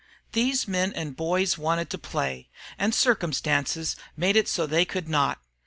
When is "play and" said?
1.99-2.95